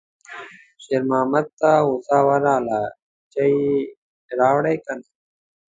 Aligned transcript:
شېرمحمد 0.83 1.45
ته 1.59 1.71
غوسه 1.87 2.17
ورغله: 2.27 2.81
چای 3.33 3.53
راوړې 4.39 4.75
که 4.83 4.93
نه 4.99 5.07